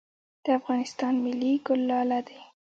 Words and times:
د 0.43 0.45
افغانستان 0.59 1.13
ملي 1.25 1.53
ګل 1.65 1.81
لاله 1.89 2.19
دی 2.27 2.39